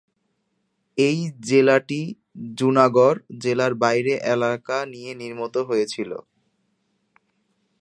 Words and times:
এই 0.97 1.17
জেলাটি 1.47 2.01
জুনাগড় 2.57 3.17
জেলার 3.43 3.73
বাইরে 3.83 4.13
এলাকা 4.33 4.77
নিয়ে 4.93 5.11
নির্মিত 5.21 5.55
হয়েছিল। 5.69 6.11